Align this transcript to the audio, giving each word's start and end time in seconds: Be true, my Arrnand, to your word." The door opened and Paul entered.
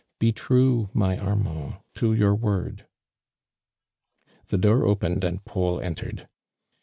Be 0.17 0.31
true, 0.31 0.89
my 0.93 1.15
Arrnand, 1.15 1.79
to 1.93 2.11
your 2.11 2.33
word." 2.33 2.87
The 4.47 4.57
door 4.57 4.83
opened 4.83 5.23
and 5.23 5.45
Paul 5.45 5.79
entered. 5.79 6.27